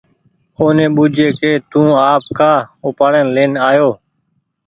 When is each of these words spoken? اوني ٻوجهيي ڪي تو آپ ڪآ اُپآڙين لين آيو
اوني 0.59 0.85
ٻوجهيي 0.95 1.31
ڪي 1.39 1.51
تو 1.71 1.81
آپ 2.11 2.23
ڪآ 2.37 2.53
اُپآڙين 2.87 3.27
لين 3.35 3.51
آيو 3.69 3.89